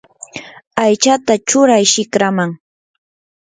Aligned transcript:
aychata 0.83 1.33
churay 1.47 1.83
shikraman. 1.93 2.51